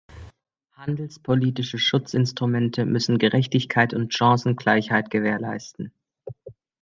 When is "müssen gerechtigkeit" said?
2.87-3.93